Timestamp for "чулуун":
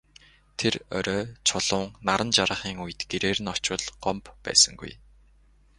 1.47-1.87